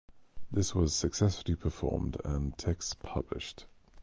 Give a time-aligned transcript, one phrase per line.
[0.51, 3.67] This was successfully performed and the text published.